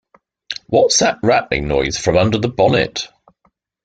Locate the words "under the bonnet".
2.17-3.07